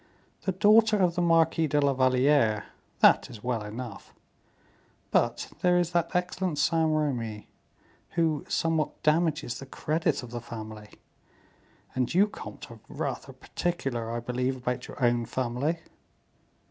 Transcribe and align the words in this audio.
"the 0.45 0.51
daughter 0.51 0.97
of 0.97 1.13
the 1.13 1.21
Marquis 1.21 1.67
de 1.67 1.79
la 1.79 1.93
Valliere, 1.93 2.65
that 3.01 3.29
is 3.29 3.43
well 3.43 3.61
enough; 3.63 4.15
but 5.11 5.51
there 5.61 5.77
is 5.77 5.91
that 5.91 6.09
excellent 6.15 6.57
Saint 6.57 6.89
Remy, 6.89 7.47
who 8.17 8.43
somewhat 8.49 8.99
damages 9.03 9.59
the 9.59 9.67
credit 9.67 10.23
of 10.23 10.31
the 10.31 10.41
family; 10.41 10.89
and 11.93 12.15
you, 12.15 12.25
comte, 12.25 12.71
are 12.71 12.79
rather 12.89 13.31
particular, 13.31 14.09
I 14.09 14.21
believe, 14.21 14.57
about 14.57 14.87
your 14.87 14.99
own 15.05 15.27
family." 15.27 15.77